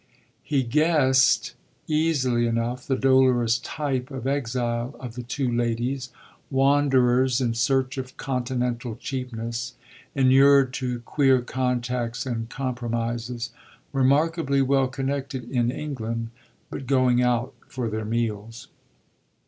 He 0.41 0.63
guessed 0.63 1.53
easily 1.87 2.47
enough 2.47 2.87
the 2.87 2.95
dolorous 2.95 3.59
type 3.59 4.09
of 4.09 4.25
exile 4.25 4.95
of 4.99 5.13
the 5.13 5.21
two 5.21 5.47
ladies, 5.55 6.09
wanderers 6.49 7.39
in 7.39 7.53
search 7.53 7.99
of 7.99 8.17
Continental 8.17 8.95
cheapness, 8.95 9.75
inured 10.15 10.73
to 10.73 11.01
queer 11.01 11.43
contacts 11.43 12.25
and 12.25 12.49
compromises, 12.49 13.51
"remarkably 13.93 14.59
well 14.63 14.87
connected" 14.87 15.47
in 15.51 15.69
England, 15.69 16.31
but 16.71 16.87
going 16.87 17.21
out 17.21 17.53
for 17.67 17.87
their 17.87 18.03
meals. 18.03 18.69